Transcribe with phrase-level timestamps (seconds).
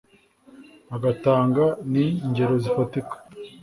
[0.95, 3.15] agatanga ni ngero zifatika.